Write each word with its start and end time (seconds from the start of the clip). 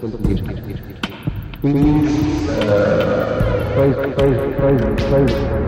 confundir. 0.00 0.42
Please, 1.60 2.48
uh, 2.48 3.74
please, 3.74 3.96
please, 4.16 4.38
please, 4.58 5.32
please. 5.32 5.67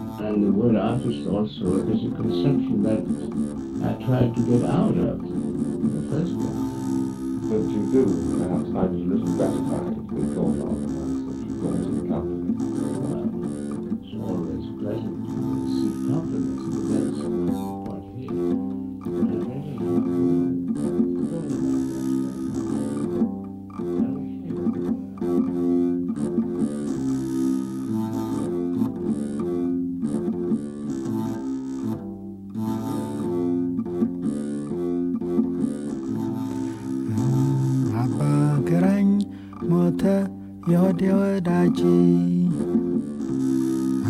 And 0.21 0.43
the 0.45 0.51
word 0.51 0.75
artist 0.75 1.27
also 1.27 1.81
is 1.89 2.05
a 2.05 2.15
conception 2.15 2.83
that 2.83 3.01
I 3.89 3.93
tried 4.05 4.35
to 4.35 4.41
get 4.45 4.69
out 4.69 4.95
of 4.95 5.19
in 5.19 5.89
the 5.97 6.03
first 6.13 6.37
place. 6.37 6.61
But 7.49 7.61
you 7.73 7.81
do, 7.91 8.05
perhaps 8.37 8.69
find 8.71 8.91
a 8.93 9.15
little 9.15 9.33
gratifying 9.35 9.95
to 9.95 10.01
be 10.13 10.21
called 10.35 10.61
on 10.61 10.77
such 11.25 11.41
a 11.49 11.59
quality 11.59 12.07
company. 12.07 12.40
የወዴ 41.01 41.11
ወዳጅ 41.13 41.79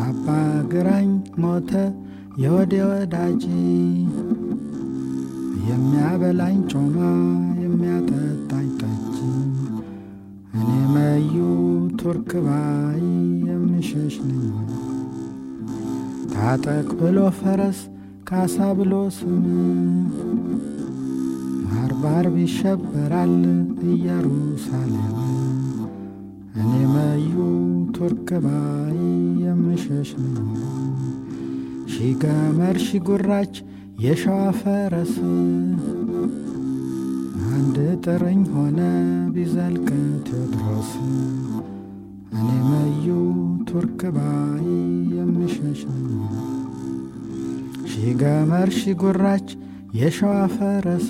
አባ 0.03 0.25
ግራኝ 0.71 1.09
ሞተ 1.41 1.71
የወዴ 2.41 2.73
ወዳጅ። 2.89 3.43
የሚያበላኝ 5.69 6.57
ጮማ 6.71 6.97
የሚያጠጣኝ 7.63 8.67
ጠጅ። 8.81 9.17
እኔ 10.53 10.69
መዩ 10.95 11.35
ቱርክ 12.01 12.31
ባይ 12.47 13.03
የምሸሽ 13.47 14.17
ነኝ። 14.27 14.45
ታጠቅ 16.33 16.87
ብሎ 16.99 17.19
ፈረስ 17.39 17.79
ካሳ 18.29 18.57
ብሎ 18.79 18.93
ስም። 19.17 19.45
ባርባር 21.65 22.27
ይሸበራል 22.39 23.35
ኢየሩሳሌም 23.91 25.17
እኔ 26.61 26.73
መዩ 26.93 27.35
ቱርክ 27.95 28.29
ባይ 28.43 28.97
የምሸሽ 29.43 30.09
ነኝ 30.23 30.49
ሺ 31.93 32.09
ገመድ 32.23 32.77
ሺ 32.85 32.99
ጉራች 33.07 33.53
የሸዋ 34.03 34.29
ፈረስ 34.59 35.13
አንድ 37.51 37.75
ጥርኝ 38.05 38.41
ሆነ 38.53 38.79
ቢዘልቅ 39.35 39.87
ቴዎድሮስ። 40.27 40.91
እኔ 42.33 42.49
መዩ 42.69 43.07
ቱርክ 43.69 44.01
ባይ 44.17 44.67
የምሸሽ 45.15 45.81
ነኝ 45.91 46.07
ሺ 47.91 48.15
ገመድ 48.21 48.71
ሺ 48.79 48.93
ጉራች 49.01 49.49
የሸዋ 49.99 50.35
ፈረስ 50.55 51.07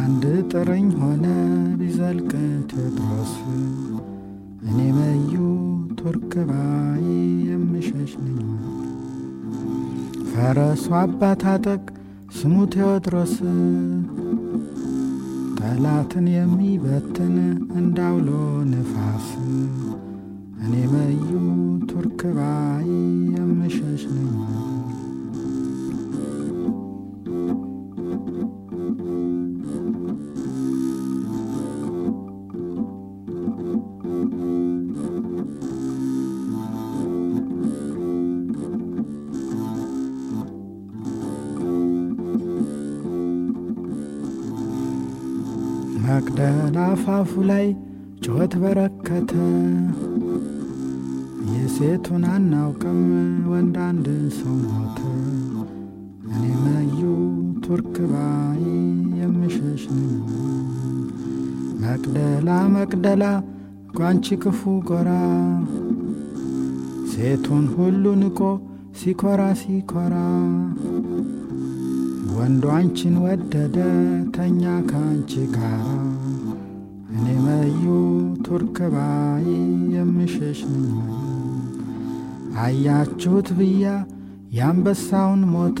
አንድ 0.00 0.22
ጥርኝ 0.52 0.88
ሆነ 1.00 1.26
ቢዘልቅ 1.98 2.30
ቴዎድሮስ 2.70 3.30
እኔ 4.66 4.78
መዩ 4.96 5.34
ቱርክ 5.98 6.32
የምሸሽ 7.46 8.12
ነኝ። 8.24 8.40
ፈረሱ 10.30 10.84
አባት 10.98 11.44
አጠቅ 11.52 11.84
ስሙ 12.36 12.66
ቴዎድሮስ 12.74 13.34
ጠላትን 15.60 16.28
የሚበትን 16.34 17.34
እንዳውሎ 17.80 18.28
ንፋስ 18.72 19.28
እኔ 20.64 20.74
መዩ 20.94 21.30
ቱርክ 21.90 22.22
ባይ 22.38 22.90
የምሸሽ 23.36 24.04
ነኝ 24.12 24.30
መቅደላ 46.28 46.78
አፋፉ 46.86 47.32
ላይ 47.48 47.66
ጩኸት 48.22 48.52
በረከተ። 48.62 49.32
የሴቱን 51.50 52.24
አናውቅም 52.30 52.98
ወንድ 53.50 53.76
አንድ 53.84 54.06
ሰው 54.38 54.54
ሞተ። 54.64 54.98
እኔ 56.30 56.44
መዩ 56.64 57.00
ቱርክ 57.64 57.94
ባይ 58.12 58.64
የምሸሽ 59.20 59.84
መቅደላ 61.82 62.48
መቅደላ 62.74 63.24
ጓንቺ 63.96 64.38
ክፉ 64.44 64.60
ጎራ 64.90 65.12
ሴቱን 67.12 67.64
ሁሉ 67.76 68.04
ንቆ 68.22 68.40
ሲኮራ 68.98 69.44
ሲኮራ 69.60 70.16
ወንዱ 72.36 72.64
አንቺን 72.74 73.14
ወደደ 73.24 73.76
ተኛ 74.34 74.60
ከአንቺ 74.88 75.32
ጋራ። 75.54 75.84
እኔ 77.14 77.26
መዩ 77.44 77.84
ቱርክ 78.46 78.78
ባይ 78.94 79.46
የምሸሽ 79.94 80.60
ነኝ። 80.72 80.96
አያችሁት 82.62 83.48
ብያ 83.58 83.86
የአንበሳውን 84.56 85.42
ሞት። 85.52 85.80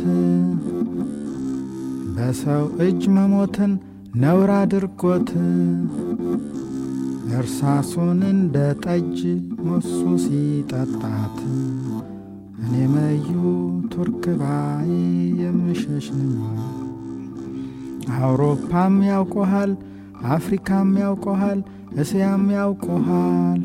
በሰው 2.16 2.64
እጅ 2.84 3.02
መሞትን 3.16 3.72
ነውር 4.16 4.50
አድርጎት። 4.58 5.30
እርሳሱን 7.36 8.20
እንደ 8.30 8.56
ጠጅ 8.84 9.18
ሞሱ 9.64 9.92
ሲጠጣት። 10.24 11.38
እኔ 12.62 12.74
መዩ 12.92 13.28
ቱርክ 13.96 14.24
ባይ 14.40 14.90
የምሸሽ 15.40 16.06
ነኝ። 16.16 16.32
አውሮፓም 18.16 18.96
ያውቆሃል፣ 19.08 19.70
አፍሪካም 20.34 20.90
ያውቆሃል፣ 21.02 21.60
እስያም 22.00 22.44
ያውቆሃል። 22.56 23.62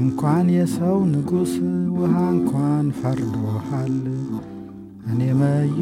እንኳን 0.00 0.46
የሰው 0.56 0.98
ንጉሥ 1.12 1.54
ውሃ 1.96 2.14
እንኳን 2.34 2.86
ፈርዶሃል። 2.98 3.96
እኔ 5.10 5.30
መዩ 5.40 5.80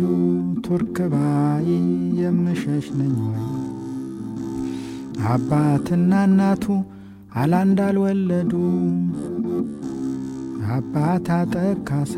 ቱርክ 0.67 0.97
ባይ 1.13 1.69
የምሸሽ 2.21 2.87
ነኝ 3.01 3.17
ወይ 3.29 3.45
አባትና 5.31 6.13
እናቱ 6.29 6.65
አላንድ 7.37 7.81
አልወለዱ 7.87 8.53
አባት 10.69 11.27
አጠካሳ 11.35 12.15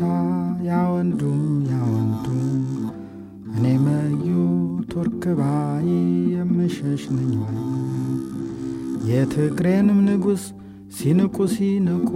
ያወንዱ 0.67 1.21
ያወንዱ 1.71 2.25
እኔ 3.51 3.65
መዩ 3.83 4.27
ቱርክ 4.91 5.23
የምሸሽ 6.33 7.03
ነኝ 7.15 7.33
የትግሬንም 9.09 9.99
ንጉሥ 10.07 10.43
ሲንቁ 10.97 11.37
ሲንቁ 11.53 12.11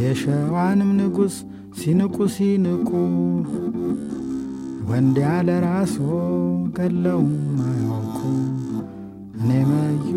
የሸዋንም 0.00 0.90
ንጉሥ 0.98 1.36
ሲንቁ 1.80 2.16
ሲንቁ። 2.34 2.88
ወንድ 4.90 5.16
ያለ 5.24 5.50
ራስዎ 5.64 6.08
ገለውም 6.76 7.32
አያውቁ። 7.66 8.18
እኔ 9.38 9.50
መዩ 9.70 10.10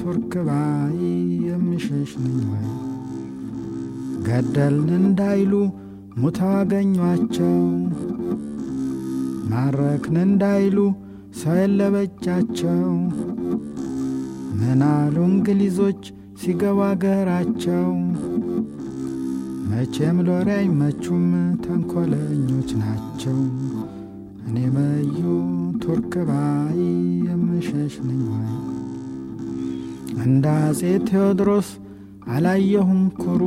ቱርክ 0.00 0.34
ባይ 0.48 1.00
የምሸሽ 1.46 2.12
ነኝ 2.24 2.38
ገደልን 4.26 4.90
እንዳይሉ 5.00 5.52
ሙተው 6.18 6.52
አገኟቸው። 6.56 7.54
ማረክን 9.50 10.16
እንዳይሉ 10.24 10.76
ሰው 11.40 11.54
የለበጃቸው 11.60 12.82
ምናሉ 14.60 15.16
እንግሊዞች 15.28 16.02
ሲገቡ 16.40 16.78
አገራቸው? 16.88 17.86
መቼም 19.70 20.18
ሎሬ 20.26 20.48
አይመቹም 20.56 21.26
ተንኮለኞች 21.64 22.70
ናቸው። 22.80 23.38
እኔ 24.46 24.58
መዩ 24.76 25.18
ቱርክ 25.82 26.14
ባይ 26.28 26.80
የምሸሽ 27.26 27.94
ነኝ 28.08 28.24
እንደ 30.24 30.46
አፄ 30.62 30.80
ቴዎድሮስ 31.08 31.68
አላየሁም 32.26 33.02
ኩሩ 33.20 33.42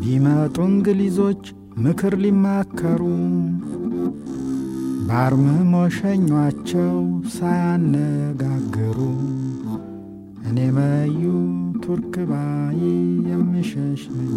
ቢመጡ 0.00 0.56
እንግሊዞች 0.70 1.42
ምክር 1.84 2.14
ሊማከሩ 2.22 3.02
ባርምሞ 5.08 5.72
ሸኟቸው 5.96 6.96
ሳያነጋግሩ 7.34 8.98
እኔ 10.48 10.58
መዩ 10.76 11.22
ቱርክ 11.84 12.14
ባይ 12.30 12.80
የምሸሽ 13.30 14.02
ነኝ። 14.16 14.34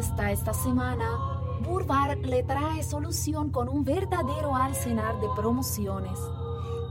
las 0.00 0.08
encuestas 0.08 0.32
esta 0.32 0.54
semana, 0.54 1.40
Burbar 1.62 2.16
le 2.18 2.42
trae 2.42 2.82
solución 2.82 3.50
con 3.50 3.68
un 3.68 3.84
verdadero 3.84 4.56
arsenal 4.56 5.20
de 5.20 5.28
promociones. 5.36 6.18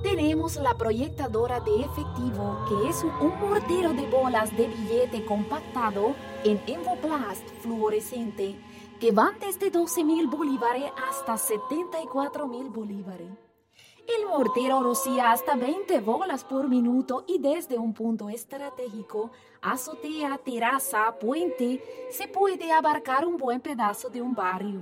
Tenemos 0.03 0.57
la 0.57 0.75
proyectadora 0.75 1.59
de 1.59 1.81
efectivo, 1.81 2.65
que 2.67 2.89
es 2.89 3.03
un 3.03 3.39
mortero 3.39 3.93
de 3.93 4.05
bolas 4.05 4.55
de 4.55 4.67
billete 4.67 5.25
compactado 5.25 6.13
en 6.43 6.61
Envoplast 6.67 7.47
fluorescente, 7.61 8.55
que 8.99 9.11
van 9.11 9.33
desde 9.39 9.71
12 9.71 10.03
mil 10.03 10.27
bolívares 10.27 10.91
hasta 11.09 11.35
74 11.35 12.47
mil 12.47 12.69
bolívares. 12.69 13.48
El 14.17 14.25
mortero 14.25 14.81
rocía 14.81 15.31
hasta 15.31 15.55
20 15.55 15.99
bolas 15.99 16.43
por 16.43 16.67
minuto 16.67 17.25
y 17.27 17.37
desde 17.37 17.77
un 17.77 17.93
punto 17.93 18.27
estratégico, 18.27 19.29
azotea, 19.61 20.39
terraza, 20.39 21.13
puente, 21.19 22.07
se 22.09 22.27
puede 22.27 22.71
abarcar 22.71 23.23
un 23.27 23.37
buen 23.37 23.61
pedazo 23.61 24.09
de 24.09 24.19
un 24.23 24.33
barrio. 24.33 24.81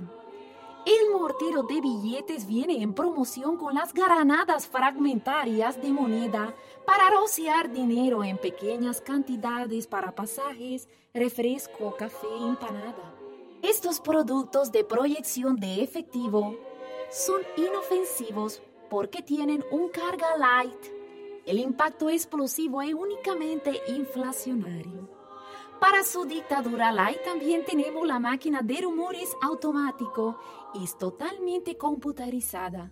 El 0.86 1.10
mortero 1.12 1.62
de 1.64 1.78
billetes 1.78 2.46
viene 2.46 2.82
en 2.82 2.94
promoción 2.94 3.58
con 3.58 3.74
las 3.74 3.92
granadas 3.92 4.66
fragmentarias 4.66 5.82
de 5.82 5.92
moneda 5.92 6.54
para 6.86 7.10
rociar 7.10 7.70
dinero 7.70 8.24
en 8.24 8.38
pequeñas 8.38 9.02
cantidades 9.02 9.86
para 9.86 10.14
pasajes, 10.14 10.88
refresco, 11.12 11.94
café, 11.98 12.28
empanada. 12.40 13.14
Estos 13.60 14.00
productos 14.00 14.72
de 14.72 14.84
proyección 14.84 15.56
de 15.56 15.82
efectivo 15.82 16.56
son 17.10 17.42
inofensivos 17.58 18.62
porque 18.88 19.22
tienen 19.22 19.64
un 19.70 19.88
carga 19.88 20.36
light. 20.36 20.84
El 21.46 21.58
impacto 21.58 22.10
explosivo 22.10 22.82
es 22.82 22.94
únicamente 22.94 23.80
inflacionario. 23.88 25.08
Para 25.80 26.02
su 26.02 26.24
dictadura 26.24 26.90
light 26.90 27.22
también 27.24 27.64
tenemos 27.64 28.06
la 28.06 28.18
máquina 28.18 28.60
de 28.62 28.80
rumores 28.82 29.30
automático. 29.42 30.38
Es 30.74 30.98
totalmente 30.98 31.76
computarizada. 31.76 32.90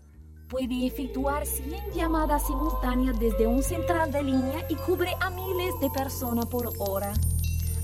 Puede 0.48 0.87
efectuar 0.87 1.44
100 1.44 1.92
llamadas 1.92 2.46
simultáneas 2.46 3.18
desde 3.18 3.48
un 3.48 3.62
central 3.62 4.12
de 4.12 4.22
línea 4.22 4.64
y 4.68 4.76
cubre 4.76 5.11
a 5.20 5.30
miles 5.30 5.74
de 5.80 5.90
personas 5.90 6.46
por 6.46 6.70
hora. 6.78 7.12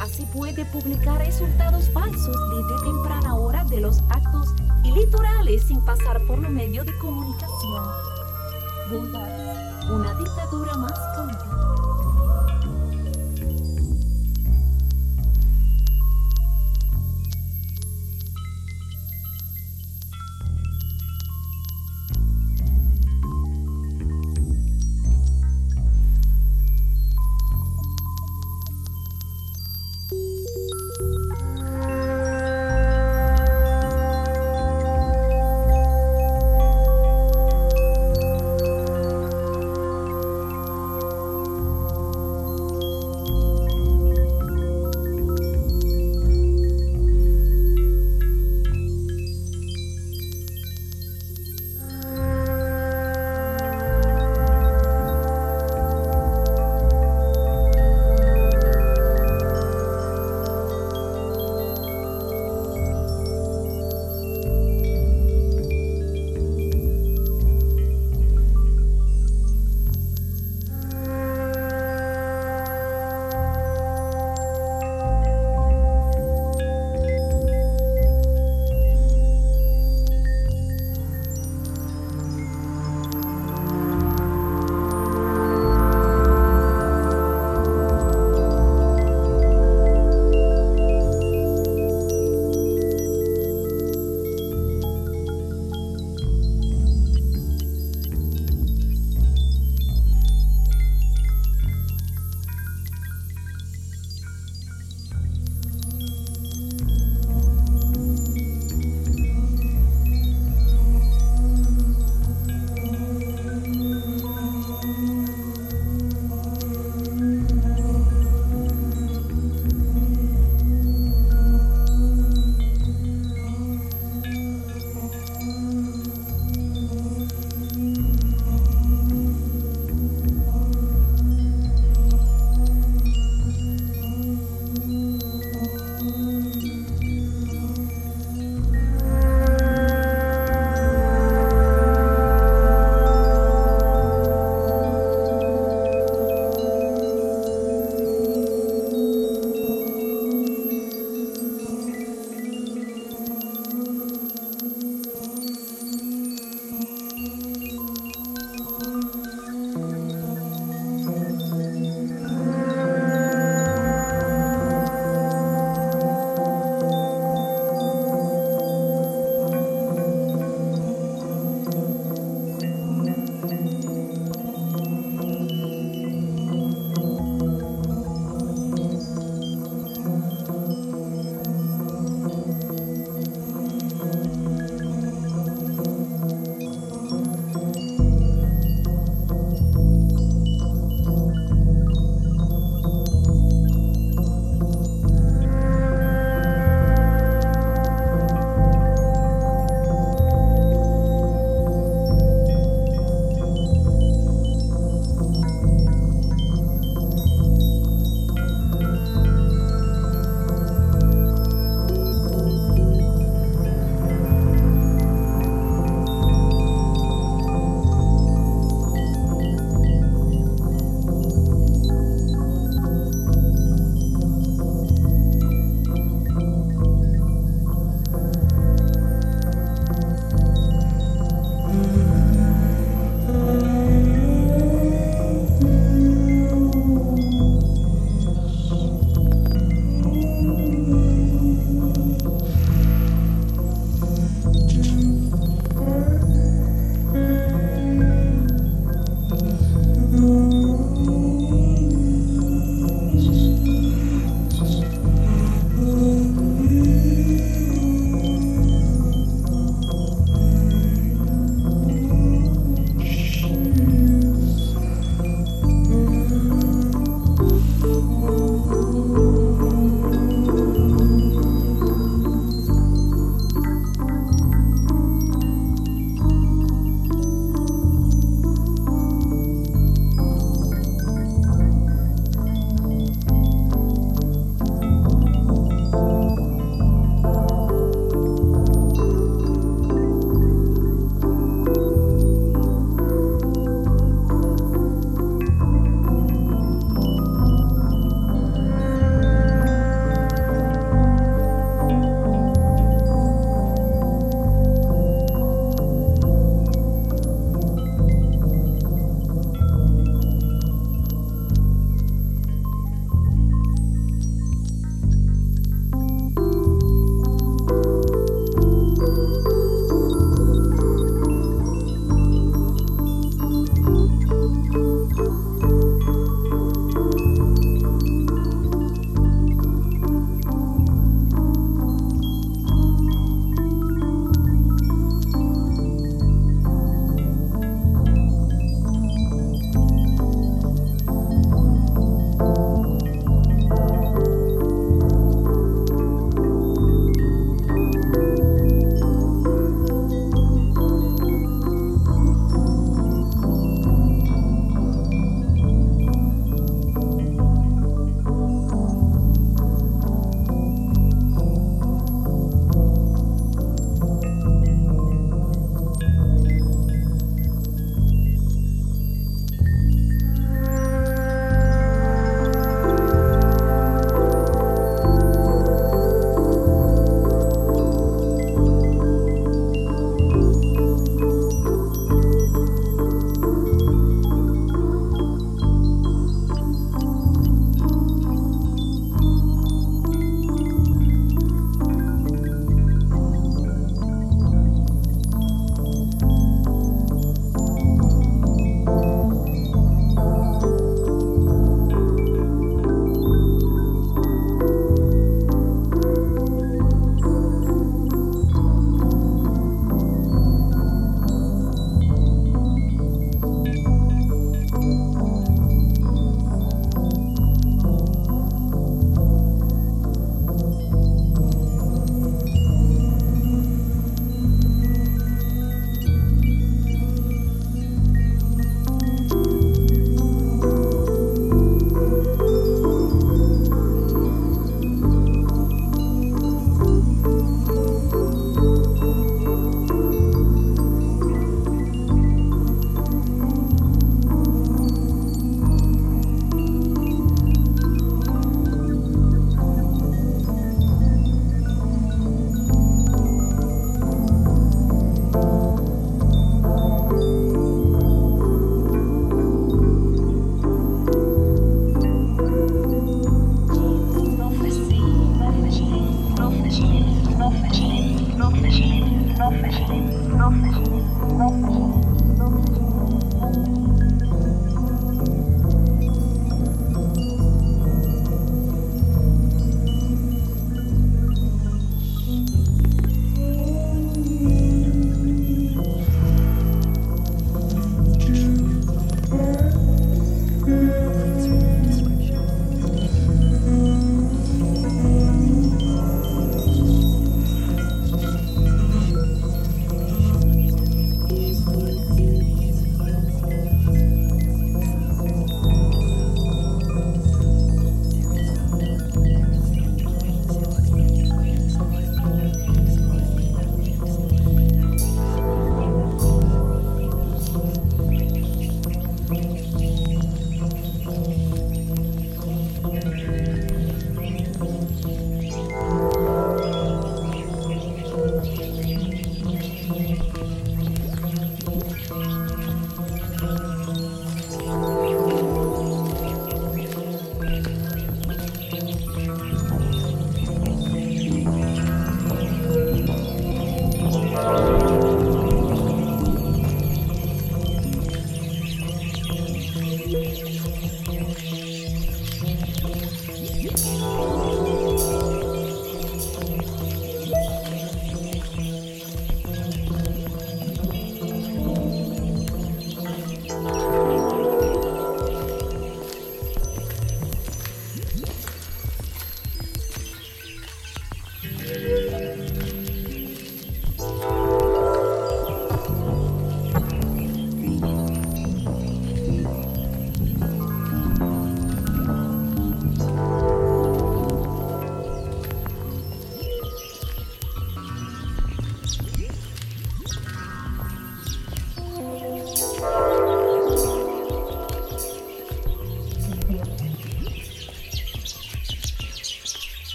Así 0.00 0.26
puede 0.26 0.64
publicar 0.66 1.18
resultados 1.18 1.88
falsos 1.90 2.36
desde 2.50 2.84
temprana 2.84 3.34
hora 3.34 3.64
de 3.64 3.80
los 3.80 4.02
actos 4.10 4.54
electorales 4.84 5.62
sin 5.62 5.80
pasar 5.84 6.24
por 6.26 6.38
los 6.38 6.50
medios 6.50 6.84
de 6.84 6.96
comunicación. 6.98 7.84
Una 9.90 10.14
dictadura 10.14 10.74
más 10.74 10.98
política. 11.16 11.55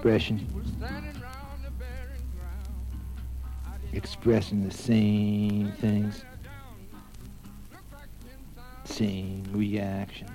Expression 0.00 0.46
expressing 3.92 4.66
the 4.66 4.74
same 4.74 5.72
things, 5.72 6.24
same 8.84 9.44
reactions. 9.52 10.30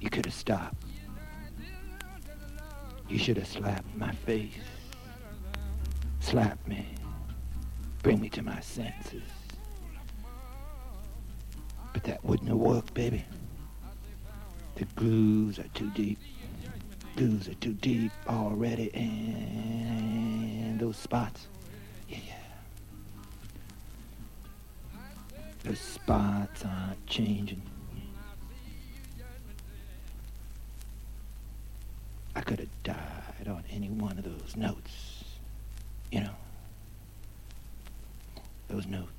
You 0.00 0.10
could 0.10 0.26
have 0.26 0.34
stopped. 0.34 0.84
You 3.08 3.18
should 3.18 3.38
have 3.38 3.46
slapped 3.46 3.96
my 3.96 4.12
face. 4.12 4.52
Slap 6.20 6.58
me. 6.66 6.86
Bring 8.02 8.20
me 8.20 8.28
to 8.30 8.42
my 8.42 8.60
senses. 8.60 9.22
But 11.94 12.04
that 12.04 12.22
wouldn't 12.22 12.50
have 12.50 12.58
worked, 12.58 12.92
baby. 12.92 13.24
The 14.76 14.84
grooves 14.96 15.58
are 15.58 15.68
too 15.74 15.90
deep. 15.90 16.18
Grooves 17.16 17.48
are 17.48 17.54
too 17.54 17.74
deep 17.74 18.10
already, 18.26 18.92
and 18.94 20.80
those 20.80 20.96
spots, 20.96 21.46
yeah, 22.08 22.18
yeah. 22.26 22.34
Those 25.64 25.78
spots 25.78 26.64
aren't 26.64 27.06
changing. 27.06 27.62
I 32.34 32.40
could 32.40 32.60
have 32.60 32.82
died 32.82 33.46
on 33.46 33.62
any 33.70 33.90
one 33.90 34.16
of 34.18 34.24
those 34.24 34.56
notes, 34.56 35.24
you 36.10 36.20
know. 36.20 36.34
those 38.68 38.86
notes, 38.86 39.10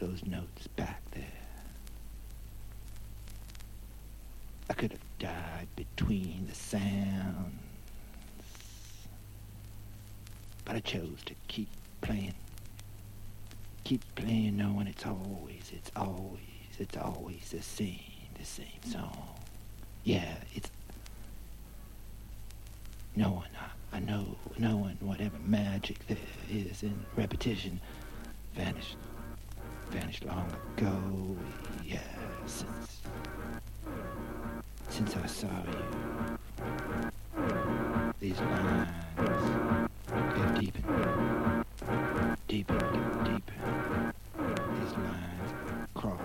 those 0.00 0.24
notes 0.24 0.66
back 0.68 1.02
there. 1.12 1.24
I 4.70 4.72
could 4.72 4.92
have 4.92 5.00
died 5.18 5.68
between 6.00 6.46
the 6.48 6.54
sounds, 6.54 7.52
but 10.64 10.76
I 10.76 10.80
chose 10.80 11.18
to 11.26 11.34
keep 11.46 11.68
playing. 12.00 12.34
Keep 13.84 14.02
playing 14.14 14.56
knowing 14.56 14.86
it's 14.86 15.04
always, 15.04 15.70
it's 15.74 15.90
always, 15.94 16.40
it's 16.78 16.96
always 16.96 17.50
the 17.50 17.60
same, 17.60 18.00
the 18.38 18.46
same 18.46 18.82
song. 18.86 19.40
Yeah, 20.04 20.36
it's 20.54 20.70
knowing, 23.14 23.50
I, 23.92 23.96
I 23.98 24.00
know, 24.00 24.36
knowing 24.58 24.96
whatever 25.00 25.36
magic 25.44 26.06
there 26.06 26.16
is 26.50 26.82
in 26.82 26.98
repetition 27.14 27.78
vanished, 28.54 28.96
vanished 29.90 30.24
long 30.24 30.50
ago. 30.78 31.36
Yeah, 31.84 31.98
since, 32.46 33.02
since 35.00 35.16
I 35.16 35.26
saw 35.26 35.48
you, 35.64 35.82
these 38.20 38.38
lines 38.38 38.90
have 39.16 40.60
deepened, 40.60 41.64
deepened, 42.46 43.24
deeper. 43.24 44.12
These 44.36 44.92
lines 44.98 45.52
cross 45.94 46.20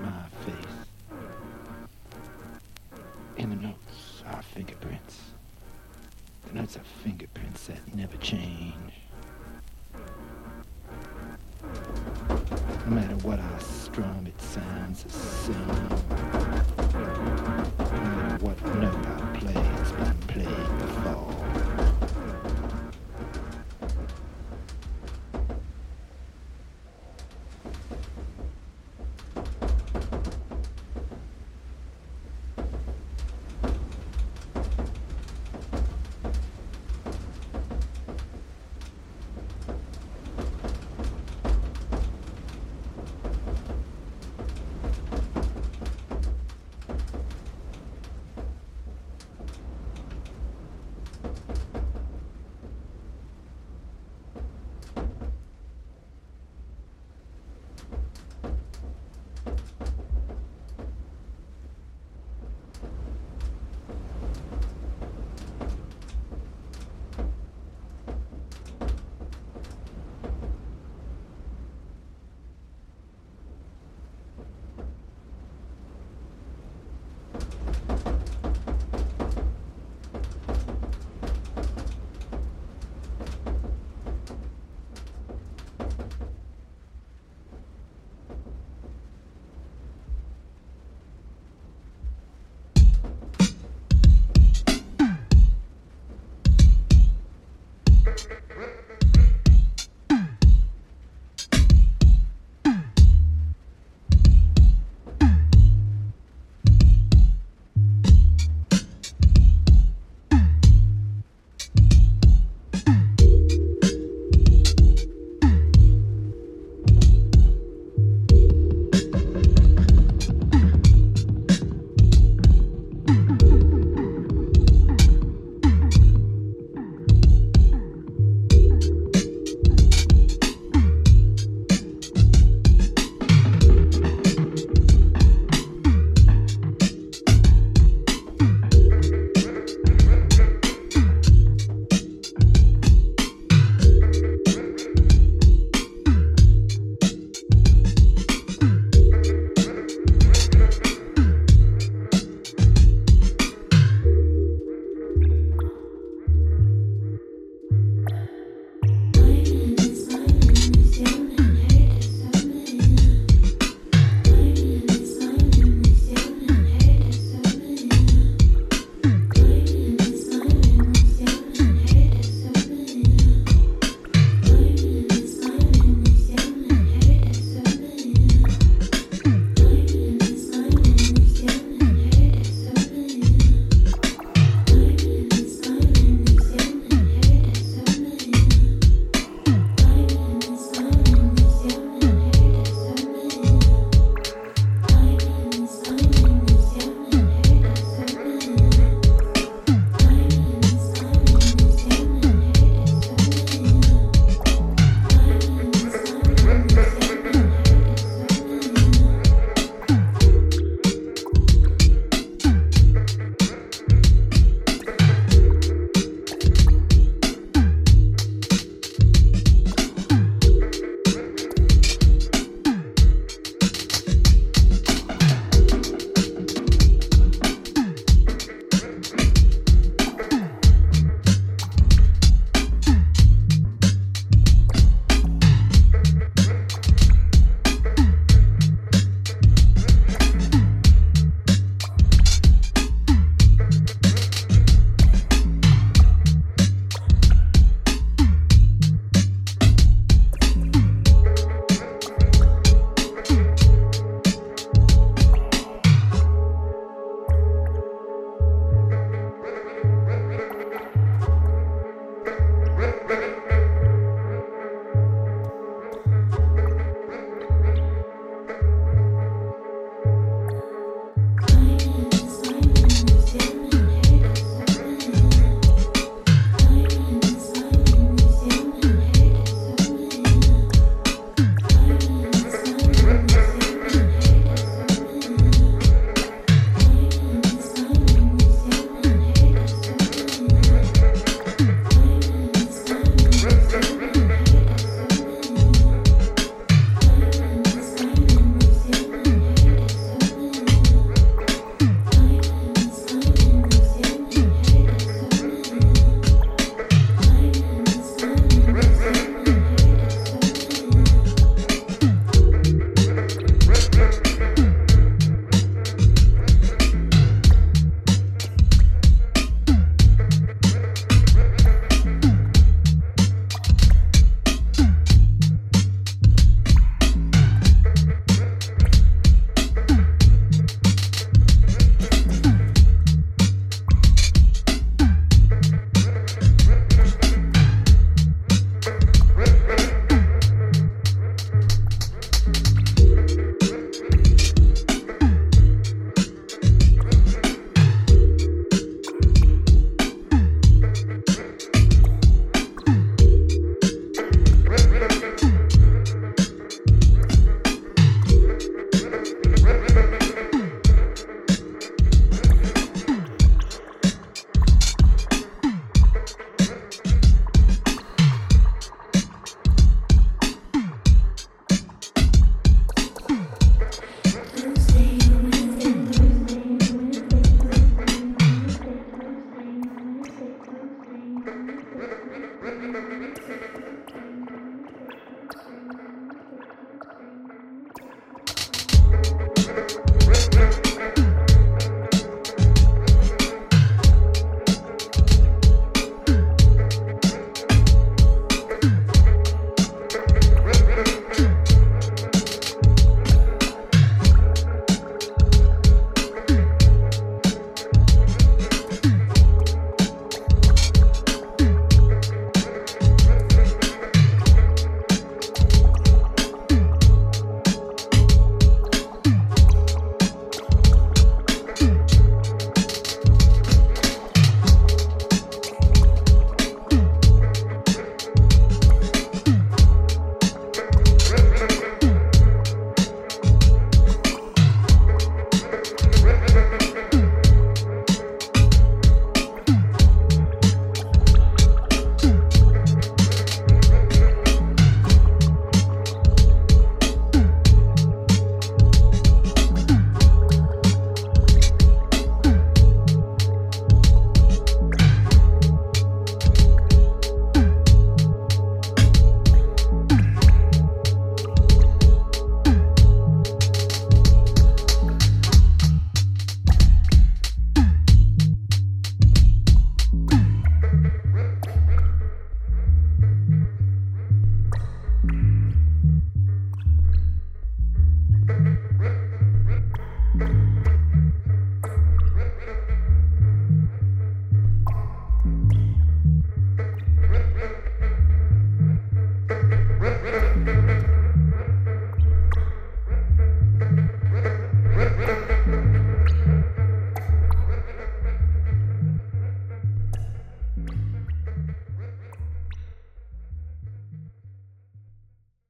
my 0.00 0.22
face. 0.44 0.76
In 3.38 3.50
the 3.50 3.56
notes 3.56 4.22
are 4.28 4.42
fingerprints. 4.54 5.18
The 6.46 6.54
notes 6.54 6.76
are 6.76 6.84
fingerprints 7.02 7.11